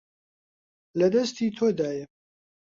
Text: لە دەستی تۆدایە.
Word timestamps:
لە 0.99 1.07
دەستی 1.15 1.49
تۆدایە. 1.57 2.05